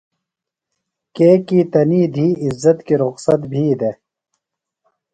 کیکیۡ 1.15 1.65
تنی 1.71 2.01
دِھی 2.13 2.27
عزت 2.45 2.77
کی 2.85 2.93
رخصت 3.03 3.41
بھی 3.51 3.63
دےۡ۔ 3.79 3.97